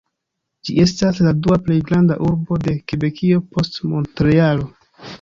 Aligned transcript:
Ĝi 0.69 0.77
estas 0.83 1.19
la 1.25 1.33
dua 1.41 1.59
plej 1.69 1.77
granda 1.91 2.19
urbo 2.31 2.59
de 2.65 2.75
Kebekio, 2.95 3.47
post 3.55 3.81
Montrealo. 3.95 4.71